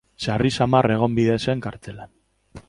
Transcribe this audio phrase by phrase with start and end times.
[0.27, 2.17] Sarri samar egon bide zen kartzelan.